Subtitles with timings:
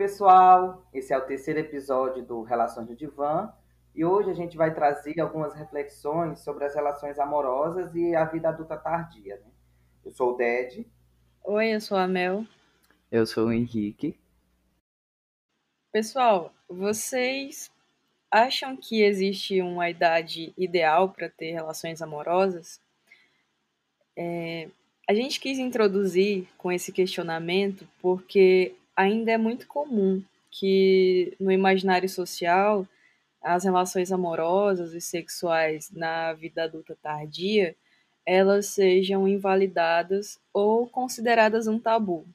[0.00, 0.82] pessoal!
[0.94, 3.52] Esse é o terceiro episódio do Relações do Divã
[3.94, 8.48] e hoje a gente vai trazer algumas reflexões sobre as relações amorosas e a vida
[8.48, 9.36] adulta tardia.
[9.36, 9.52] Né?
[10.02, 10.86] Eu sou o Ded.
[11.44, 12.46] Oi, eu sou a Mel.
[13.12, 14.18] Eu sou o Henrique.
[15.92, 17.70] Pessoal, vocês
[18.30, 22.80] acham que existe uma idade ideal para ter relações amorosas?
[24.16, 24.66] É,
[25.06, 32.08] a gente quis introduzir com esse questionamento porque ainda é muito comum que no imaginário
[32.08, 32.86] social
[33.42, 37.74] as relações amorosas e sexuais na vida adulta tardia
[38.26, 42.26] elas sejam invalidadas ou consideradas um tabu.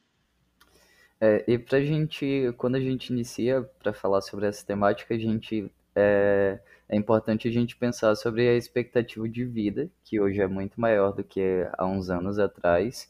[1.22, 5.72] É, e para gente, quando a gente inicia para falar sobre essa temática, a gente
[5.96, 10.82] é, é, importante a gente pensar sobre a expectativa de vida, que hoje é muito
[10.82, 13.10] maior do que há uns anos atrás,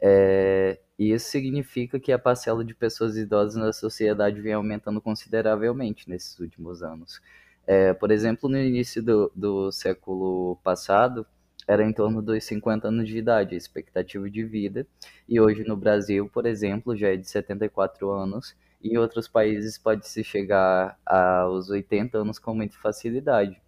[0.00, 6.08] é, e isso significa que a parcela de pessoas idosas na sociedade vem aumentando consideravelmente
[6.08, 7.20] nesses últimos anos.
[7.66, 11.26] É, por exemplo, no início do, do século passado,
[11.66, 14.86] era em torno dos 50 anos de idade, a expectativa de vida,
[15.28, 19.76] e hoje no Brasil, por exemplo, já é de 74 anos, e em outros países
[19.76, 23.60] pode se chegar aos 80 anos com muita facilidade.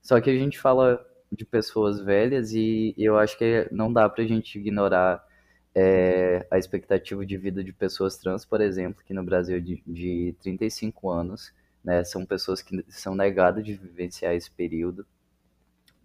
[0.00, 0.98] Só que a gente fala
[1.30, 5.27] de pessoas velhas e eu acho que não dá para a gente ignorar
[5.80, 9.80] é, a expectativa de vida de pessoas trans, por exemplo, que no Brasil é de,
[9.86, 11.52] de 35 anos,
[11.84, 15.06] né, são pessoas que são negadas de vivenciar esse período.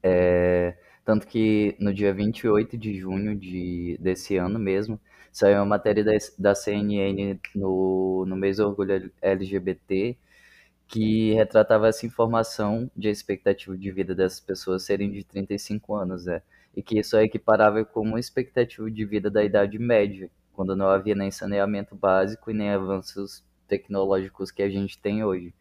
[0.04, 5.00] É, tanto que no dia 28 de junho de, desse ano mesmo,
[5.32, 10.16] saiu uma matéria da, da CNN no, no mês Orgulho LGBT,
[10.88, 16.42] que retratava essa informação de expectativa de vida dessas pessoas serem de 35 anos, né?
[16.76, 20.88] E que isso é equiparável com uma expectativa de vida da Idade Média, quando não
[20.88, 25.54] havia nem saneamento básico e nem avanços tecnológicos que a gente tem hoje.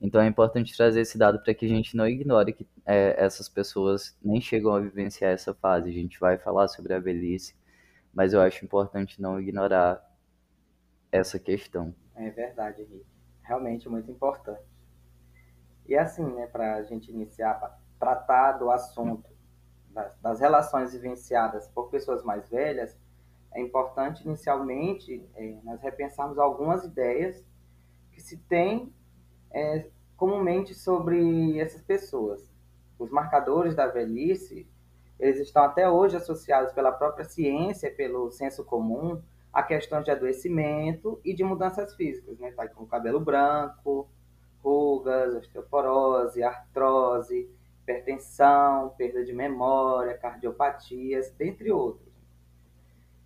[0.00, 3.48] Então é importante trazer esse dado para que a gente não ignore que é, essas
[3.48, 5.90] pessoas nem chegam a vivenciar essa fase.
[5.90, 7.54] A gente vai falar sobre a velhice,
[8.12, 10.02] mas eu acho importante não ignorar
[11.12, 11.94] essa questão.
[12.14, 13.06] É verdade, Henrique.
[13.42, 14.62] Realmente muito importante.
[15.86, 19.29] E assim, né, para a gente iniciar, tratar do assunto
[19.90, 22.96] das, das, relações vivenciadas por pessoas mais velhas,
[23.52, 27.44] é importante inicialmente é, nós repensarmos algumas ideias
[28.12, 28.92] que se tem
[29.50, 29.86] é,
[30.16, 32.48] comumente sobre essas pessoas.
[32.98, 34.68] Os marcadores da velhice,
[35.18, 39.20] eles estão até hoje associados pela própria ciência, pelo senso comum,
[39.52, 42.52] a questões de adoecimento e de mudanças físicas, né?
[42.52, 44.08] Tá com cabelo branco,
[44.62, 47.50] rugas, osteoporose, artrose,
[47.90, 52.08] hipertensão, perda de memória, cardiopatias, dentre outros.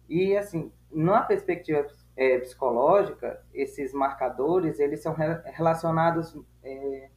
[0.08, 1.86] E, assim, na perspectiva
[2.16, 5.14] é, psicológica, esses marcadores, eles são
[5.44, 7.08] relacionados é,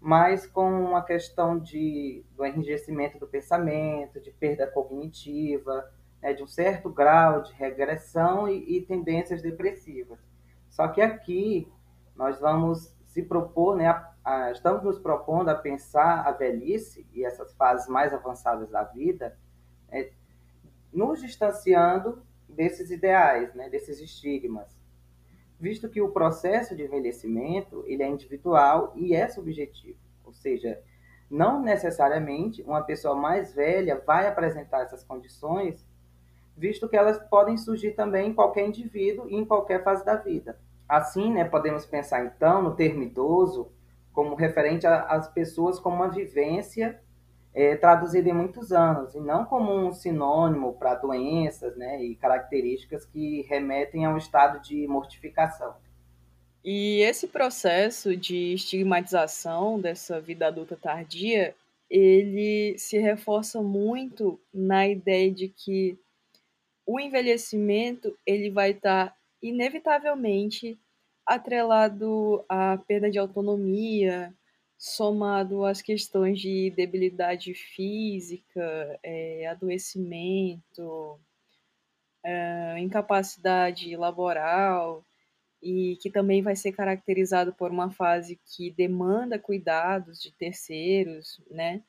[0.00, 5.90] mais com a questão de, do enrijecimento do pensamento, de perda cognitiva,
[6.20, 10.18] né, de um certo grau de regressão e, e tendências depressivas.
[10.68, 11.70] Só que aqui
[12.14, 17.24] nós vamos se propor, né, a, a, estamos nos propondo a pensar a velhice e
[17.26, 19.38] essas fases mais avançadas da vida,
[19.90, 20.10] é,
[20.90, 24.74] nos distanciando desses ideais, né, desses estigmas,
[25.60, 30.82] visto que o processo de envelhecimento ele é individual e é subjetivo, ou seja,
[31.30, 35.86] não necessariamente uma pessoa mais velha vai apresentar essas condições,
[36.56, 40.58] visto que elas podem surgir também em qualquer indivíduo e em qualquer fase da vida.
[40.92, 43.72] Assim, né, podemos pensar então no termo idoso
[44.12, 47.00] como referente às pessoas com uma vivência
[47.54, 53.06] é, traduzida em muitos anos, e não como um sinônimo para doenças né, e características
[53.06, 55.74] que remetem a um estado de mortificação.
[56.62, 61.54] E esse processo de estigmatização dessa vida adulta tardia,
[61.88, 65.98] ele se reforça muito na ideia de que
[66.84, 70.78] o envelhecimento ele vai estar inevitavelmente
[71.26, 74.34] atrelado à perda de autonomia,
[74.78, 81.20] somado às questões de debilidade física, é, adoecimento,
[82.24, 85.04] é, incapacidade laboral,
[85.62, 91.82] e que também vai ser caracterizado por uma fase que demanda cuidados de terceiros, né?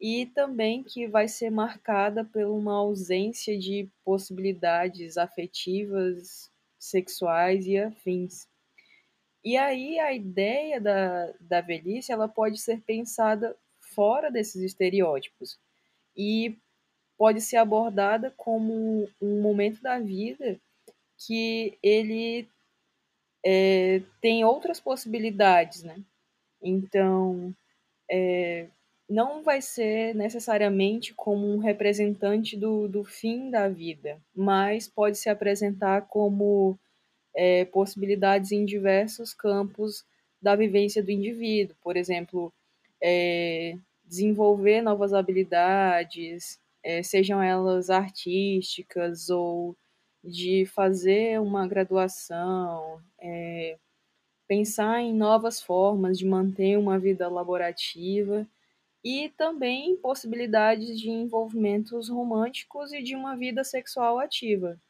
[0.00, 8.48] E também que vai ser marcada por uma ausência de possibilidades afetivas sexuais e afins.
[9.44, 13.56] E aí a ideia da, da velhice ela pode ser pensada
[13.94, 15.58] fora desses estereótipos
[16.16, 16.56] e
[17.16, 20.60] pode ser abordada como um momento da vida
[21.26, 22.48] que ele
[23.44, 26.00] é, tem outras possibilidades, né?
[26.62, 27.54] Então,
[28.10, 28.68] é,
[29.08, 35.30] não vai ser necessariamente como um representante do, do fim da vida, mas pode se
[35.30, 36.78] apresentar como
[37.34, 40.04] é, possibilidades em diversos campos
[40.42, 41.74] da vivência do indivíduo.
[41.82, 42.52] Por exemplo,
[43.02, 49.74] é, desenvolver novas habilidades, é, sejam elas artísticas ou
[50.22, 53.78] de fazer uma graduação, é,
[54.46, 58.46] pensar em novas formas de manter uma vida laborativa
[59.04, 64.80] e também possibilidades de envolvimentos românticos e de uma vida sexual ativa.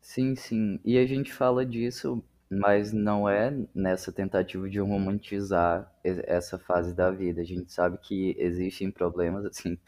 [0.00, 0.80] Sim, sim.
[0.84, 7.10] E a gente fala disso, mas não é nessa tentativa de romantizar essa fase da
[7.10, 7.40] vida.
[7.40, 9.78] A gente sabe que existem problemas, assim,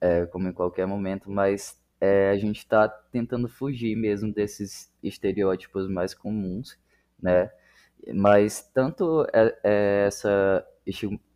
[0.00, 5.88] é, como em qualquer momento, mas é, a gente está tentando fugir mesmo desses estereótipos
[5.88, 6.78] mais comuns,
[7.20, 7.50] né?
[8.14, 10.66] Mas tanto é, é essa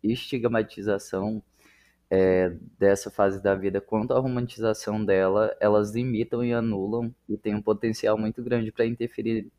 [0.03, 1.43] estigmatização
[2.09, 7.55] é, dessa fase da vida quanto a romantização dela, elas limitam e anulam e tem
[7.55, 9.49] um potencial muito grande para interferir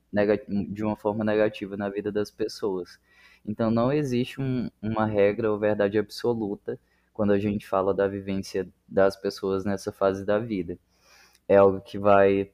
[0.68, 3.00] de uma forma negativa na vida das pessoas.
[3.46, 6.78] Então não existe um, uma regra ou verdade absoluta
[7.12, 10.78] quando a gente fala da vivência das pessoas nessa fase da vida.
[11.48, 12.52] É algo que vai estar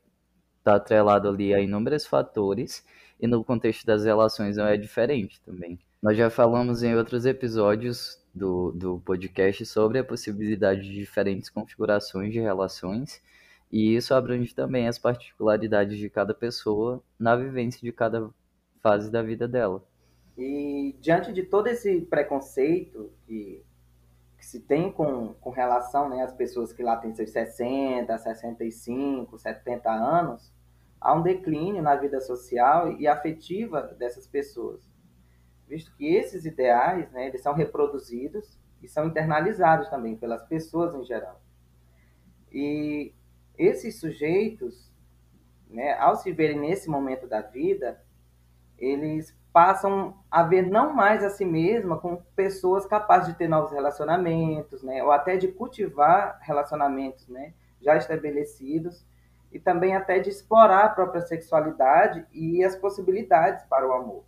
[0.62, 2.84] tá atrelado ali a inúmeros fatores
[3.20, 5.78] e no contexto das relações não é diferente também.
[6.00, 12.32] Nós já falamos em outros episódios do, do podcast sobre a possibilidade de diferentes configurações
[12.32, 13.20] de relações,
[13.70, 18.30] e isso abrange também as particularidades de cada pessoa na vivência de cada
[18.80, 19.84] fase da vida dela.
[20.36, 23.64] E diante de todo esse preconceito que,
[24.38, 29.36] que se tem com, com relação né, às pessoas que lá têm seus 60, 65,
[29.36, 30.52] 70 anos,
[31.00, 34.88] há um declínio na vida social e afetiva dessas pessoas
[35.68, 41.04] visto que esses ideais, né, eles são reproduzidos e são internalizados também pelas pessoas em
[41.04, 41.40] geral.
[42.50, 43.12] E
[43.56, 44.90] esses sujeitos,
[45.68, 48.02] né, ao se verem nesse momento da vida,
[48.78, 53.72] eles passam a ver não mais a si mesma como pessoas capazes de ter novos
[53.72, 59.04] relacionamentos, né, ou até de cultivar relacionamentos, né, já estabelecidos
[59.52, 64.24] e também até de explorar a própria sexualidade e as possibilidades para o amor.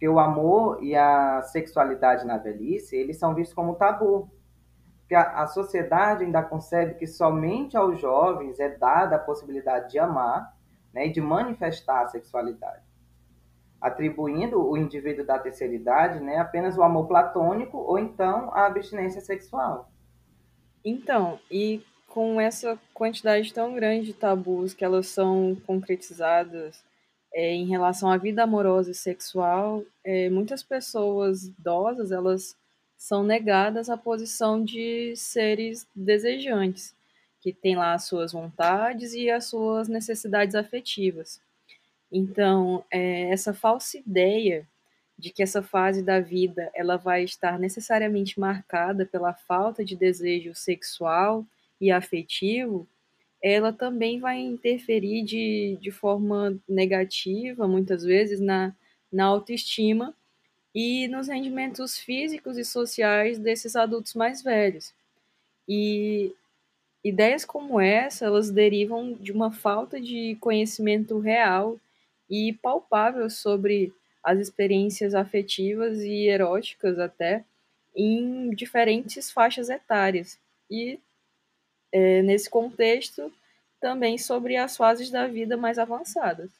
[0.00, 4.30] Porque o amor e a sexualidade na velhice, eles são vistos como tabu.
[5.00, 9.98] Porque a, a sociedade ainda concebe que somente aos jovens é dada a possibilidade de
[9.98, 10.56] amar
[10.90, 12.82] né, e de manifestar a sexualidade,
[13.78, 19.20] atribuindo o indivíduo da terceira idade né, apenas o amor platônico ou então a abstinência
[19.20, 19.92] sexual.
[20.82, 26.82] Então, e com essa quantidade tão grande de tabus que elas são concretizadas
[27.32, 32.56] é, em relação à vida amorosa e sexual, é, muitas pessoas idosas elas
[32.96, 36.94] são negadas a posição de seres desejantes,
[37.40, 41.40] que têm lá as suas vontades e as suas necessidades afetivas.
[42.12, 44.66] Então, é, essa falsa ideia
[45.16, 50.54] de que essa fase da vida ela vai estar necessariamente marcada pela falta de desejo
[50.54, 51.44] sexual
[51.80, 52.86] e afetivo
[53.42, 58.74] ela também vai interferir de, de forma negativa, muitas vezes, na,
[59.12, 60.14] na autoestima
[60.74, 64.94] e nos rendimentos físicos e sociais desses adultos mais velhos.
[65.68, 66.32] E
[67.02, 71.78] ideias como essa, elas derivam de uma falta de conhecimento real
[72.28, 73.92] e palpável sobre
[74.22, 77.44] as experiências afetivas e eróticas até
[77.96, 80.38] em diferentes faixas etárias.
[80.70, 81.00] E
[81.92, 83.32] é, nesse contexto,
[83.80, 86.50] também sobre as fases da vida mais avançadas.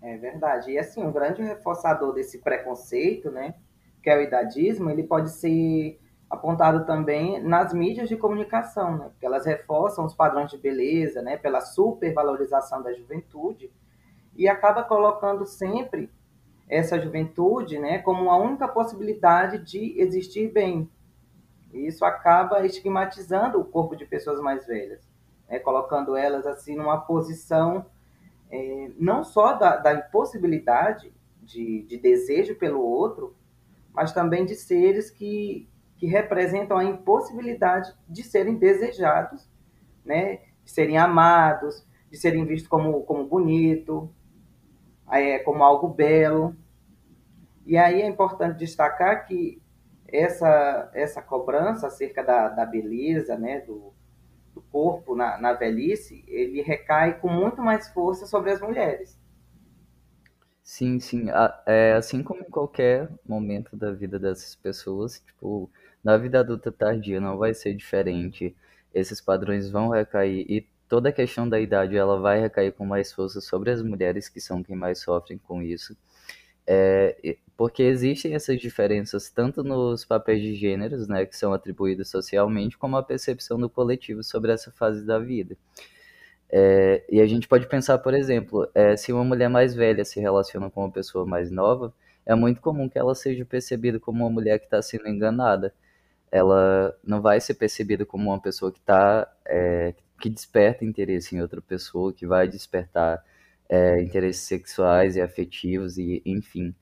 [0.00, 0.72] É verdade.
[0.72, 3.54] E assim, um grande reforçador desse preconceito, né,
[4.02, 6.00] que é o idadismo, ele pode ser
[6.30, 11.36] apontado também nas mídias de comunicação, né, porque elas reforçam os padrões de beleza, né,
[11.36, 13.70] pela supervalorização da juventude
[14.36, 16.10] e acaba colocando sempre
[16.68, 20.88] essa juventude, né, como a única possibilidade de existir bem,
[21.72, 25.06] e isso acaba estigmatizando o corpo de pessoas mais velhas,
[25.48, 25.58] né?
[25.58, 27.86] colocando elas assim numa posição
[28.50, 33.36] é, não só da, da impossibilidade de, de, desejo pelo outro,
[33.92, 39.46] mas também de seres que, que representam a impossibilidade de serem desejados,
[40.04, 40.36] né?
[40.64, 44.10] de serem amados, de serem vistos como, como bonito,
[45.10, 46.56] é, como algo belo.
[47.66, 49.60] E aí é importante destacar que
[50.08, 53.92] essa, essa cobrança acerca da, da beleza, né, do,
[54.54, 59.18] do corpo na, na velhice, ele recai com muito mais força sobre as mulheres.
[60.62, 61.26] Sim, sim.
[61.66, 65.70] É, assim como em qualquer momento da vida dessas pessoas, tipo,
[66.04, 68.54] na vida adulta tardia não vai ser diferente.
[68.94, 73.12] Esses padrões vão recair e toda a questão da idade ela vai recair com mais
[73.12, 75.96] força sobre as mulheres que são quem mais sofrem com isso.
[76.70, 82.76] É, porque existem essas diferenças tanto nos papéis de gêneros, né, que são atribuídos socialmente,
[82.76, 85.56] como a percepção do coletivo sobre essa fase da vida.
[86.50, 90.20] É, e a gente pode pensar, por exemplo, é, se uma mulher mais velha se
[90.20, 91.92] relaciona com uma pessoa mais nova,
[92.26, 95.72] é muito comum que ela seja percebida como uma mulher que está sendo enganada.
[96.30, 101.40] Ela não vai ser percebida como uma pessoa que está é, que desperta interesse em
[101.40, 103.24] outra pessoa, que vai despertar
[103.68, 106.74] é, interesses sexuais e afetivos e enfim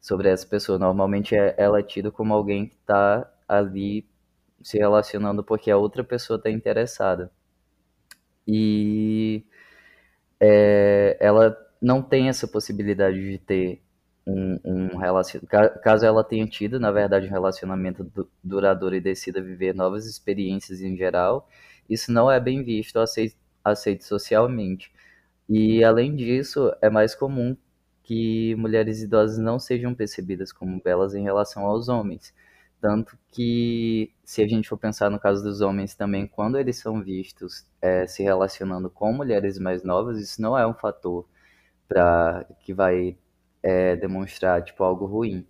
[0.00, 0.78] sobre essa pessoa.
[0.78, 4.08] Normalmente é, ela é tida como alguém que está ali
[4.62, 7.32] se relacionando porque a outra pessoa está interessada
[8.46, 9.44] e
[10.40, 13.82] é, ela não tem essa possibilidade de ter
[14.26, 15.80] um, um relacionamento.
[15.82, 18.10] Caso ela tenha tido, na verdade, um relacionamento
[18.42, 21.48] duradouro e decida viver novas experiências em geral,
[21.88, 24.92] isso não é bem visto, aceito, aceito socialmente.
[25.50, 27.56] E, além disso, é mais comum
[28.04, 32.32] que mulheres idosas não sejam percebidas como belas em relação aos homens.
[32.80, 37.02] Tanto que, se a gente for pensar no caso dos homens também, quando eles são
[37.02, 41.26] vistos é, se relacionando com mulheres mais novas, isso não é um fator
[41.88, 43.18] para que vai
[43.62, 45.46] é, demonstrar tipo algo ruim.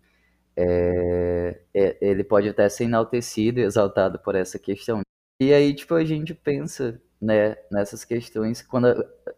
[0.57, 5.03] É, é, ele pode até ser enaltecido e exaltado por essa questão.
[5.41, 8.87] E aí, tipo, a gente pensa né, nessas questões, quando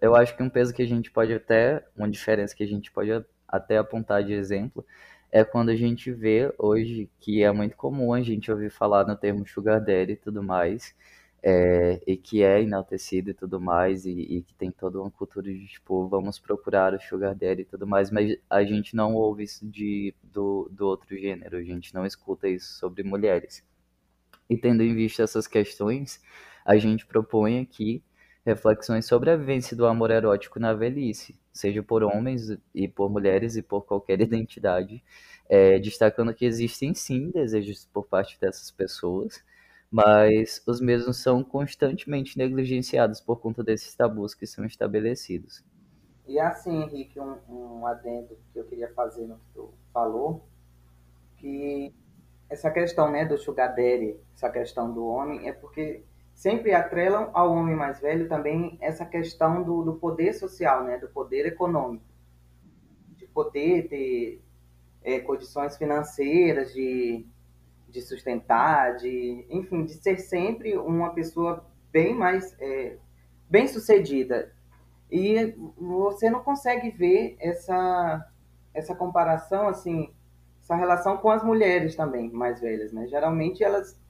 [0.01, 2.93] eu acho que um peso que a gente pode até, uma diferença que a gente
[2.93, 3.11] pode
[3.49, 4.87] até apontar de exemplo,
[5.31, 9.17] é quando a gente vê hoje que é muito comum a gente ouvir falar no
[9.17, 10.95] termo sugar daddy e tudo mais,
[11.43, 15.53] é, e que é enaltecido e tudo mais, e, e, que tem toda uma cultura
[15.53, 19.43] de, tipo, vamos procurar o sugar daddy e tudo mais, mas a gente não ouve
[19.43, 23.65] isso de, do, do outro gênero, a gente não escuta isso sobre mulheres.
[24.49, 26.21] E tendo em vista essas questões,
[26.65, 28.03] a gente propõe aqui
[28.45, 33.57] reflexões sobre a vivência do amor erótico na velhice, seja por homens e por mulheres
[33.57, 35.03] e por qualquer identidade,
[35.49, 39.45] é, destacando que existem sim desejos por parte dessas pessoas,
[39.91, 45.63] mas os mesmos são constantemente negligenciados por conta desses tabus que são estabelecidos.
[46.27, 50.47] E assim, Henrique, um, um adendo que eu queria fazer no que tu falou,
[51.37, 51.93] que
[52.49, 57.53] essa questão né, do sugar daddy, essa questão do homem, é porque sempre atrelam ao
[57.53, 62.05] homem mais velho também essa questão do, do poder social, né, do poder econômico,
[63.17, 64.43] de poder ter
[65.03, 67.27] é, condições financeiras de,
[67.89, 72.97] de sustentar, de, enfim, de ser sempre uma pessoa bem mais é,
[73.49, 74.51] bem sucedida.
[75.11, 78.27] E você não consegue ver essa,
[78.73, 80.11] essa comparação, assim,
[80.63, 83.07] essa relação com as mulheres também mais velhas, né?
[83.09, 84.01] Geralmente elas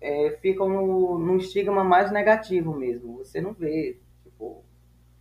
[0.00, 3.18] é, ficam no, num estigma mais negativo mesmo.
[3.18, 4.64] Você não vê, tipo,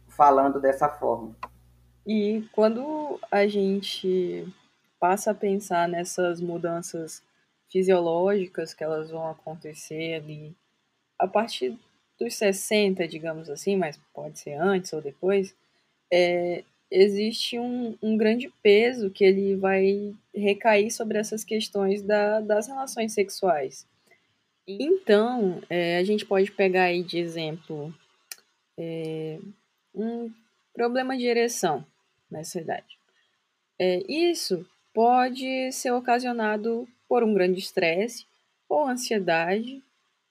[0.07, 1.35] falando dessa forma.
[2.05, 4.45] E quando a gente
[4.99, 7.21] passa a pensar nessas mudanças
[7.69, 10.55] fisiológicas que elas vão acontecer ali
[11.17, 11.77] a partir
[12.19, 15.55] dos 60, digamos assim, mas pode ser antes ou depois,
[16.11, 22.67] é, existe um, um, grande peso que ele vai recair sobre essas questões da, das
[22.67, 23.87] relações sexuais.
[24.67, 27.93] Então, é, a gente pode pegar aí de exemplo
[28.77, 29.39] é,
[29.93, 30.31] um
[30.73, 31.85] problema de ereção
[32.31, 32.97] nessa idade.
[33.77, 38.25] É, isso pode ser ocasionado por um grande estresse
[38.69, 39.83] ou ansiedade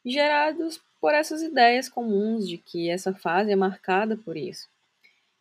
[0.04, 4.68] gerados por essas ideias comuns de que essa fase é marcada por isso.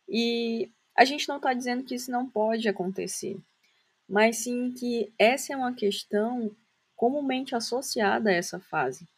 [0.08, 3.36] E a gente não está dizendo que isso não pode acontecer,
[4.08, 6.54] mas sim que essa é uma questão
[7.02, 9.08] comumente associada a essa fase,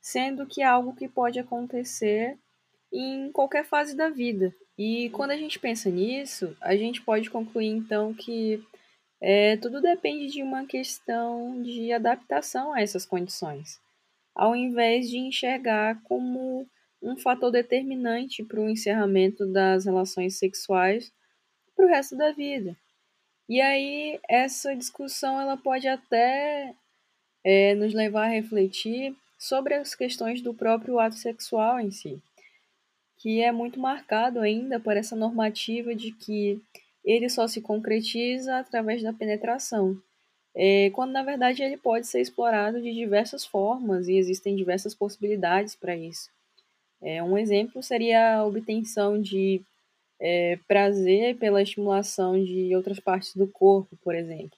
[0.00, 2.38] sendo que é algo que pode acontecer
[2.92, 4.54] em qualquer fase da vida.
[4.78, 8.64] E quando a gente pensa nisso, a gente pode concluir então que
[9.20, 13.80] é, tudo depende de uma questão de adaptação a essas condições,
[14.36, 16.64] ao invés de enxergar como
[17.02, 21.12] um fator determinante para o encerramento das relações sexuais
[21.74, 22.76] para o resto da vida.
[23.48, 26.76] E aí essa discussão ela pode até
[27.44, 32.22] é, nos levar a refletir sobre as questões do próprio ato sexual em si,
[33.18, 36.60] que é muito marcado ainda por essa normativa de que
[37.04, 40.00] ele só se concretiza através da penetração,
[40.54, 45.74] é, quando na verdade ele pode ser explorado de diversas formas e existem diversas possibilidades
[45.74, 46.30] para isso.
[47.00, 49.60] É, um exemplo seria a obtenção de
[50.20, 54.56] é, prazer pela estimulação de outras partes do corpo, por exemplo.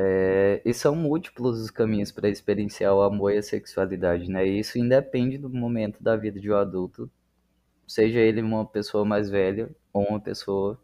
[0.00, 4.46] É, e são múltiplos os caminhos para experienciar o amor e a sexualidade, né?
[4.46, 7.10] E isso independe do momento da vida de um adulto,
[7.86, 10.80] seja ele uma pessoa mais velha ou uma pessoa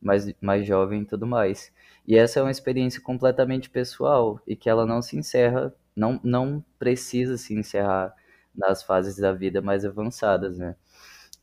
[0.00, 1.72] mais, mais jovem e tudo mais.
[2.06, 6.64] E essa é uma experiência completamente pessoal e que ela não se encerra, não, não
[6.78, 8.14] precisa se encerrar
[8.54, 10.76] nas fases da vida mais avançadas, né?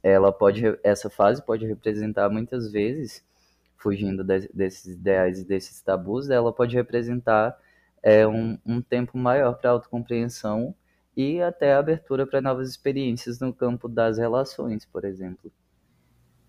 [0.04, 3.24] Ela pode, essa fase pode representar muitas vezes
[3.79, 7.57] fugindo de, desses ideais e desses tabus, ela pode representar
[8.03, 10.75] é, um, um tempo maior para autocompreensão
[11.15, 15.51] e até abertura para novas experiências no campo das relações, por exemplo.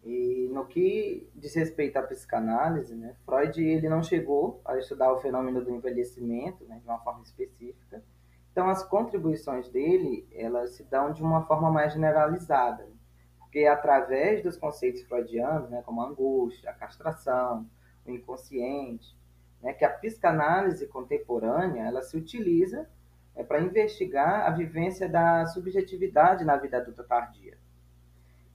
[0.04, 5.20] E no que diz respeito à psicanálise, né, Freud ele não chegou a estudar o
[5.20, 8.02] fenômeno do envelhecimento né, de uma forma específica.
[8.50, 12.86] Então as contribuições dele elas se dão de uma forma mais generalizada
[13.50, 17.66] porque através dos conceitos freudianos, né, como a angústia, a castração,
[18.06, 19.18] o inconsciente,
[19.60, 22.88] né, que a psicanálise contemporânea ela se utiliza
[23.34, 27.58] é, para investigar a vivência da subjetividade na vida adulta tardia.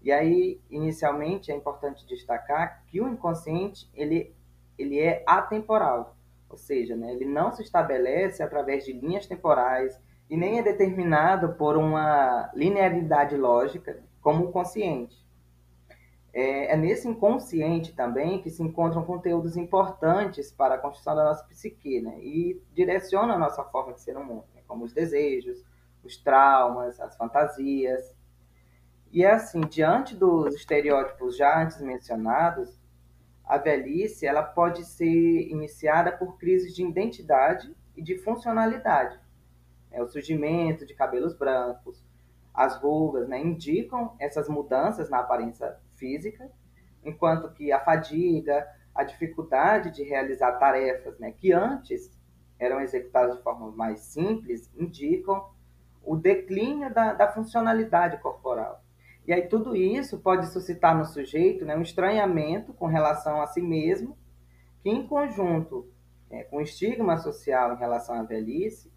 [0.01, 4.33] E aí, inicialmente, é importante destacar que o inconsciente ele,
[4.77, 6.15] ele é atemporal,
[6.49, 9.99] ou seja, né, ele não se estabelece através de linhas temporais
[10.29, 15.23] e nem é determinado por uma linearidade lógica como o consciente.
[16.33, 21.43] É, é, nesse inconsciente também que se encontram conteúdos importantes para a construção da nossa
[21.43, 22.19] psique, né?
[22.23, 24.63] E direciona a nossa forma de ser no mundo, né?
[24.67, 25.63] como os desejos,
[26.03, 28.15] os traumas, as fantasias.
[29.11, 32.81] E é assim, diante dos estereótipos já antes mencionados,
[33.43, 39.19] a velhice ela pode ser iniciada por crises de identidade e de funcionalidade.
[39.91, 42.03] É o surgimento de cabelos brancos,
[42.55, 46.49] as rugas, né, indicam essas mudanças na aparência física,
[47.03, 52.09] enquanto que a fadiga, a dificuldade de realizar tarefas né, que antes
[52.57, 55.49] eram executadas de forma mais simples, indicam
[56.01, 58.81] o declínio da, da funcionalidade corporal.
[59.27, 63.61] E aí tudo isso pode suscitar no sujeito né, um estranhamento com relação a si
[63.61, 64.17] mesmo,
[64.81, 65.89] que em conjunto
[66.29, 68.93] é, com o estigma social em relação à velhice,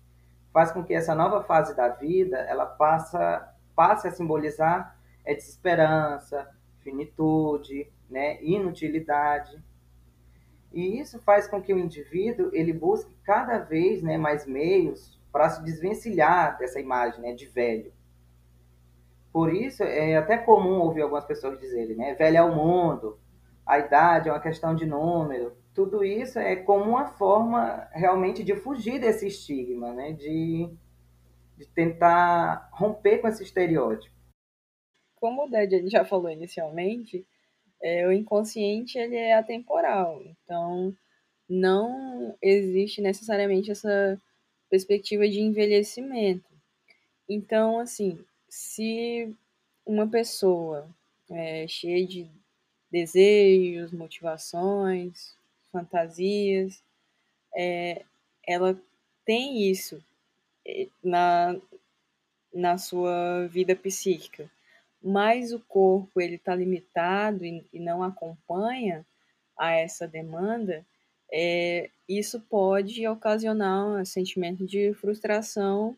[0.52, 3.47] faz com que essa nova fase da vida ela passa,
[3.78, 9.62] passe a simbolizar é, desesperança, finitude, né, inutilidade.
[10.72, 15.48] E isso faz com que o indivíduo ele busque cada vez né, mais meios para
[15.48, 17.92] se desvencilhar dessa imagem né, de velho.
[19.32, 23.16] Por isso, é até comum ouvir algumas pessoas dizerem, né, velho é o mundo,
[23.64, 28.56] a idade é uma questão de número, tudo isso é como uma forma realmente de
[28.56, 30.10] fugir desse estigma, né?
[30.10, 30.68] de,
[31.58, 34.14] de tentar romper com esse estereótipo.
[35.16, 37.26] Como o Ded já falou inicialmente,
[37.82, 40.94] é, o inconsciente ele é atemporal, então
[41.48, 44.20] não existe necessariamente essa
[44.70, 46.48] perspectiva de envelhecimento.
[47.28, 49.34] Então, assim, se
[49.84, 50.88] uma pessoa
[51.30, 52.28] é, cheia de
[52.90, 55.34] desejos, motivações,
[55.72, 56.82] fantasias,
[57.54, 58.04] é,
[58.46, 58.80] ela
[59.24, 60.02] tem isso
[61.02, 61.56] na,
[62.52, 64.50] na sua vida psíquica,
[65.02, 69.06] mas o corpo ele está limitado e, e, não acompanha
[69.56, 70.84] a essa demanda,
[71.32, 75.96] é, isso pode ocasionar um sentimento de frustração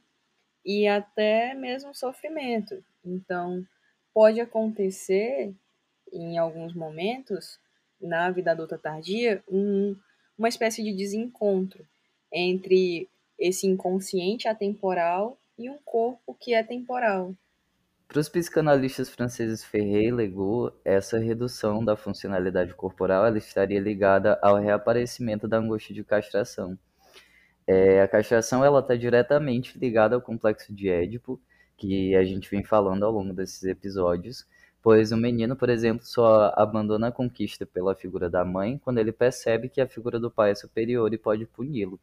[0.65, 2.83] e até mesmo sofrimento.
[3.05, 3.67] Então,
[4.13, 5.55] pode acontecer
[6.13, 7.59] em alguns momentos
[8.01, 9.95] na vida adulta tardia um,
[10.37, 11.87] uma espécie de desencontro
[12.33, 13.09] entre
[13.41, 17.35] esse inconsciente atemporal e um corpo que é temporal.
[18.07, 24.39] Para os psicanalistas franceses Ferré e Legault, essa redução da funcionalidade corporal ela estaria ligada
[24.43, 26.77] ao reaparecimento da angústia de castração.
[27.67, 31.41] É, a castração ela está diretamente ligada ao complexo de Édipo,
[31.77, 34.45] que a gente vem falando ao longo desses episódios,
[34.83, 39.13] pois o menino, por exemplo, só abandona a conquista pela figura da mãe quando ele
[39.13, 42.01] percebe que a figura do pai é superior e pode puni-lo,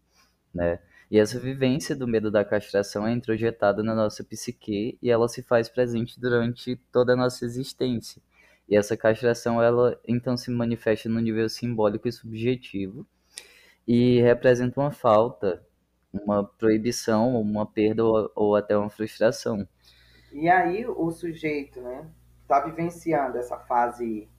[0.54, 0.80] né?
[1.10, 5.42] E essa vivência do medo da castração é introjetada na nossa psique e ela se
[5.42, 8.22] faz presente durante toda a nossa existência.
[8.68, 13.08] E essa castração, ela então se manifesta no nível simbólico e subjetivo
[13.88, 15.66] e representa uma falta,
[16.12, 19.66] uma proibição, uma perda ou, ou até uma frustração.
[20.34, 22.06] E aí o sujeito, né,
[22.42, 24.30] está vivenciando essa fase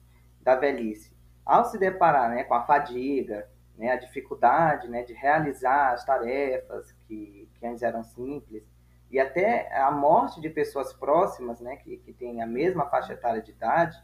[0.41, 1.11] da velhice,
[1.43, 3.49] ao se deparar né, com a fadiga,
[3.79, 8.61] né, a dificuldade né, de realizar as tarefas que, que antes eram simples,
[9.09, 13.41] e até a morte de pessoas próximas né, que, que têm a mesma faixa etária
[13.41, 13.97] de idade,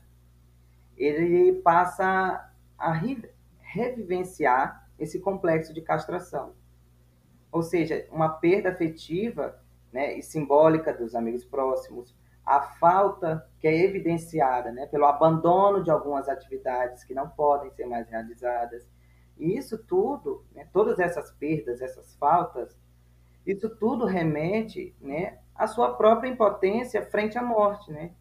[0.98, 2.92] ele passa a
[3.60, 6.54] revivenciar esse complexo de castração.
[7.52, 9.62] Ou seja, uma perda afetiva
[9.92, 15.92] né, e simbólica dos amigos próximos, a falta que é evidenciada né, pelo abandono de
[15.92, 18.88] algumas atividades que não podem ser mais realizadas.
[19.38, 22.78] E isso tudo, né, todas essas perdas, essas faltas,
[23.46, 27.92] isso tudo remete né, à sua própria impotência frente à morte.
[27.92, 28.12] Né?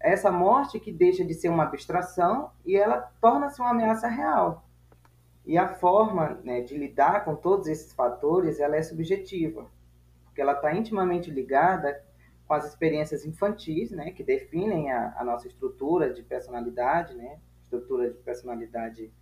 [0.00, 4.64] Essa morte que deixa de ser uma abstração e ela torna-se uma ameaça real.
[5.44, 9.66] E a forma né, de lidar com todos esses fatores ela é subjetiva,
[10.24, 12.02] porque ela está intimamente ligada
[12.46, 18.10] com as experiências infantis, né, que definem a, a nossa estrutura de personalidade, né, estrutura
[18.10, 19.12] de personalidade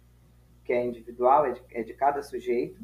[0.65, 2.81] que é individual, é de, é de cada sujeito,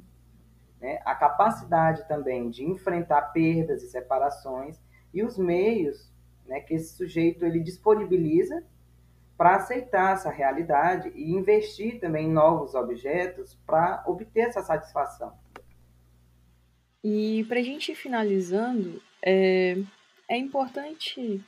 [0.80, 4.80] né, a capacidade também de enfrentar perdas e separações
[5.12, 6.12] e os meios
[6.46, 8.64] né, que esse sujeito ele disponibiliza
[9.36, 15.36] para aceitar essa realidade e investir também em novos objetos para obter essa satisfação.
[17.04, 19.76] E para a gente ir finalizando, é,
[20.28, 21.44] é importante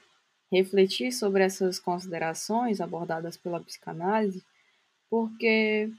[0.53, 4.45] refletir sobre essas considerações abordadas pela psicanálise,
[5.11, 5.91] porque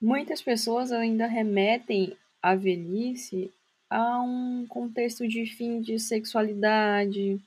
[0.00, 3.52] muitas pessoas ainda remetem a velhice
[3.90, 7.40] a um contexto de fim de sexualidade,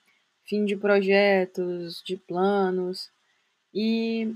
[0.45, 3.09] fim de projetos, de planos,
[3.73, 4.33] e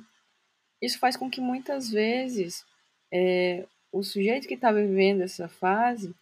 [0.82, 2.64] isso faz com que muitas vezes
[3.12, 6.14] é, o sujeito que está vivendo essa fase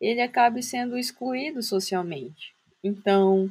[0.00, 2.54] ele acabe sendo excluído socialmente.
[2.82, 3.50] Então,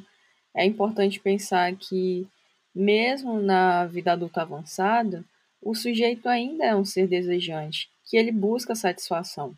[0.54, 2.26] é importante pensar que,
[2.74, 5.24] mesmo na vida adulta avançada,
[5.62, 9.54] o sujeito ainda é um ser desejante, que ele busca satisfação.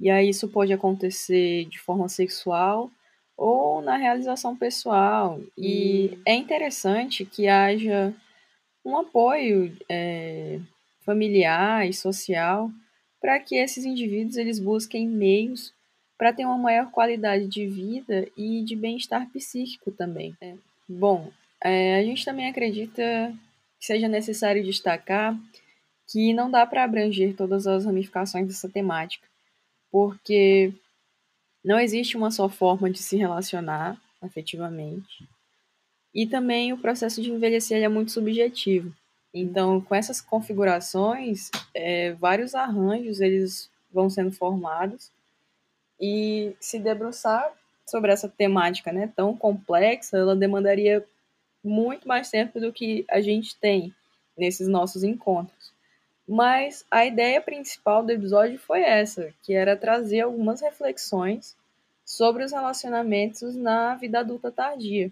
[0.00, 2.90] E aí isso pode acontecer de forma sexual
[3.36, 5.40] ou na realização pessoal.
[5.56, 6.22] E hum.
[6.26, 8.14] é interessante que haja
[8.84, 10.60] um apoio é,
[11.00, 12.70] familiar e social
[13.20, 15.72] para que esses indivíduos eles busquem meios
[16.16, 20.34] para ter uma maior qualidade de vida e de bem-estar psíquico também.
[20.40, 20.54] É.
[20.88, 21.30] Bom,
[21.62, 23.32] é, a gente também acredita
[23.78, 25.38] que seja necessário destacar
[26.08, 29.26] que não dá para abranger todas as ramificações dessa temática,
[29.90, 30.72] porque
[31.62, 35.28] não existe uma só forma de se relacionar afetivamente.
[36.14, 38.92] E também o processo de envelhecer é muito subjetivo.
[39.32, 45.12] Então, com essas configurações, é, vários arranjos eles vão sendo formados
[46.00, 47.52] e se debruçar
[47.86, 51.04] sobre essa temática né, tão complexa, ela demandaria
[51.62, 53.94] muito mais tempo do que a gente tem
[54.36, 55.72] nesses nossos encontros.
[56.26, 61.56] Mas a ideia principal do episódio foi essa, que era trazer algumas reflexões
[62.04, 65.10] sobre os relacionamentos na vida adulta tardia.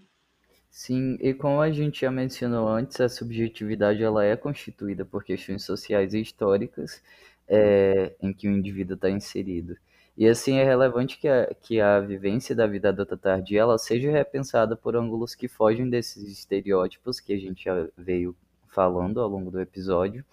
[0.69, 5.63] Sim, e como a gente já mencionou antes, a subjetividade ela é constituída por questões
[5.63, 7.01] sociais e históricas
[7.47, 9.77] é, em que o indivíduo está inserido.
[10.17, 14.11] E assim é relevante que a, que a vivência da vida adulta tardia ela seja
[14.11, 19.51] repensada por ângulos que fogem desses estereótipos que a gente já veio falando ao longo
[19.51, 20.25] do episódio.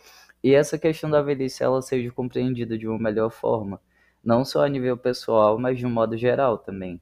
[0.42, 3.78] E essa questão da velhice ela seja compreendida de uma melhor forma,
[4.24, 6.98] não só a nível pessoal, mas de um modo geral também,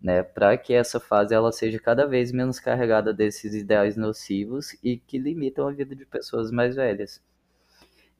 [0.00, 0.24] né?
[0.24, 5.18] Para que essa fase ela seja cada vez menos carregada desses ideais nocivos e que
[5.18, 7.22] limitam a vida de pessoas mais velhas.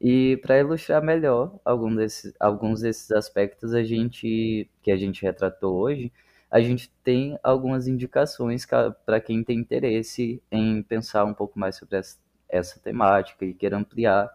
[0.06, 5.76] E para ilustrar melhor algum desses, alguns desses aspectos a gente, que a gente retratou
[5.76, 6.12] hoje,
[6.50, 8.66] a gente tem algumas indicações
[9.06, 12.18] para quem tem interesse em pensar um pouco mais sobre essa,
[12.50, 14.30] essa temática e queira ampliar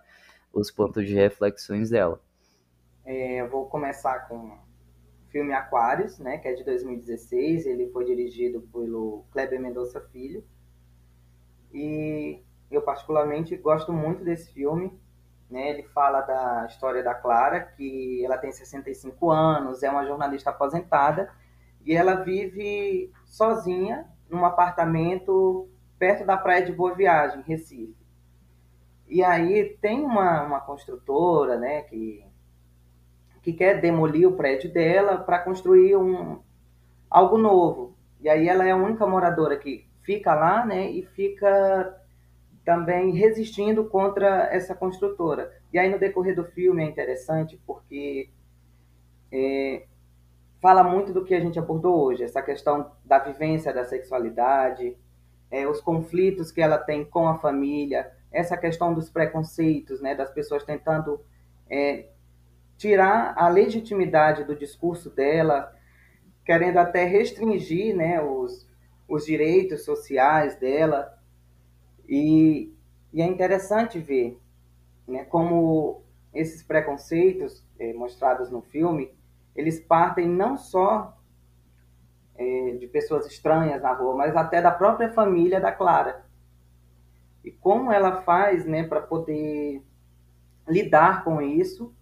[0.51, 2.19] os pontos de reflexões dela.
[3.05, 4.58] É, eu vou começar com o
[5.29, 7.67] filme Aquários, né, que é de 2016.
[7.67, 10.43] Ele foi dirigido pelo Kleber Mendonça Filho.
[11.71, 14.99] E eu particularmente gosto muito desse filme
[15.49, 15.69] né?
[15.69, 21.31] Ele fala da história da Clara, que ela tem 65 anos, é uma jornalista aposentada
[21.85, 27.95] e ela vive sozinha num apartamento perto da praia de Boa Viagem, Recife.
[29.07, 32.23] E aí tem uma, uma construtora, né, que,
[33.41, 36.39] que quer demolir o prédio dela para construir um,
[37.09, 37.97] algo novo.
[38.21, 41.98] E aí ela é a única moradora que fica lá, né, e fica
[42.69, 45.51] também resistindo contra essa construtora.
[45.73, 48.29] E aí no decorrer do filme é interessante porque
[49.32, 49.88] é,
[50.62, 54.95] fala muito do que a gente abordou hoje, essa questão da vivência da sexualidade,
[55.49, 60.29] é, os conflitos que ela tem com a família, essa questão dos preconceitos, né, das
[60.29, 61.19] pessoas tentando
[61.67, 62.10] é,
[62.77, 65.73] tirar a legitimidade do discurso dela,
[66.45, 68.69] querendo até restringir né, os,
[69.08, 71.18] os direitos sociais dela.
[72.10, 72.74] E
[73.13, 74.39] E é interessante ver
[75.08, 79.12] né, como esses preconceitos é, mostrados no filme,
[79.56, 81.17] eles partem não só
[82.36, 86.24] é, de pessoas estranhas na rua, mas até da própria família da Clara.
[87.43, 89.82] E como ela faz né, para poder
[90.67, 91.93] lidar com isso.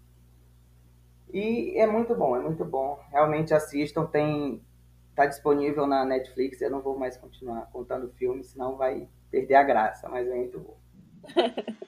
[1.33, 2.99] E é muito bom, é muito bom.
[3.11, 4.61] Realmente assistam, tem
[5.09, 6.61] está disponível na Netflix.
[6.61, 10.59] Eu não vou mais continuar contando filme, senão vai perder a graça, mas é muito
[10.59, 10.77] bom.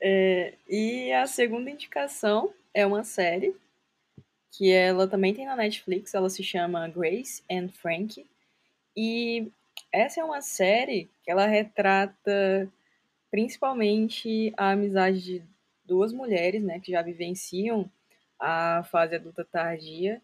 [0.00, 3.54] é, e a segunda indicação é uma série
[4.50, 8.24] que ela também tem na Netflix, ela se chama Grace and Frank.
[8.96, 9.50] E
[9.92, 12.70] essa é uma série que ela retrata
[13.30, 15.42] principalmente a amizade de
[15.84, 17.90] duas mulheres, né, que já vivenciam
[18.38, 20.22] a fase adulta tardia.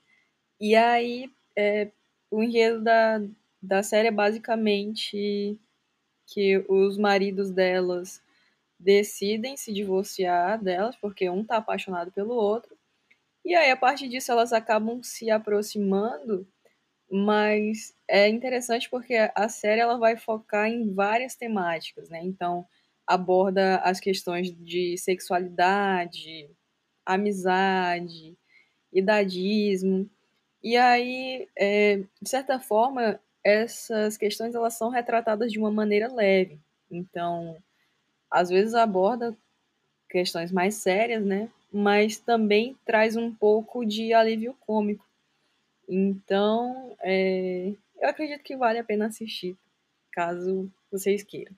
[0.60, 1.88] E aí, é,
[2.30, 3.20] o enredo da,
[3.60, 5.58] da série é basicamente
[6.32, 8.22] que os maridos delas
[8.78, 12.76] decidem se divorciar delas, porque um tá apaixonado pelo outro.
[13.44, 16.46] E aí, a partir disso, elas acabam se aproximando,
[17.10, 22.20] mas é interessante porque a série ela vai focar em várias temáticas, né?
[22.22, 22.66] Então,
[23.06, 26.48] aborda as questões de sexualidade,
[27.04, 28.36] amizade,
[28.92, 30.08] idadismo.
[30.62, 36.58] E aí, é, de certa forma, essas questões elas são retratadas de uma maneira leve.
[36.90, 37.56] Então,
[38.30, 39.36] às vezes aborda
[40.08, 41.48] questões mais sérias, né?
[41.72, 45.06] Mas também traz um pouco de alívio cômico.
[45.88, 49.56] Então, é, eu acredito que vale a pena assistir,
[50.12, 51.54] caso vocês queiram.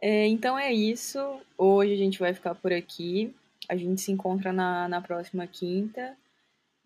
[0.00, 1.18] É, então é isso.
[1.58, 3.34] Hoje a gente vai ficar por aqui.
[3.68, 6.16] A gente se encontra na, na próxima quinta.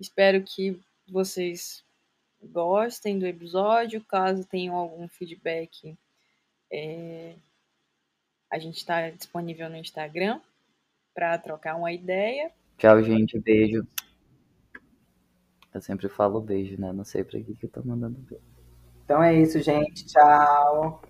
[0.00, 1.83] Espero que vocês
[2.44, 4.04] gostem do episódio.
[4.04, 5.96] Caso tenham algum feedback,
[6.72, 7.34] é,
[8.50, 10.40] a gente está disponível no Instagram
[11.14, 12.50] para trocar uma ideia.
[12.78, 13.38] Tchau, gente.
[13.38, 13.86] Beijo.
[15.72, 16.92] Eu sempre falo beijo, né?
[16.92, 18.44] Não sei para que, que eu tô mandando beijo.
[19.04, 20.06] Então é isso, gente.
[20.06, 21.02] Tchau.